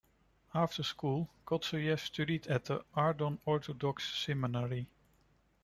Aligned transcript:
After 0.55 0.81
school 0.81 1.29
Kotsoyev 1.45 1.99
studied 2.03 2.47
at 2.47 2.65
the 2.65 2.83
Ardon 2.95 3.37
Orthodox 3.45 4.11
Seminary. 4.17 4.87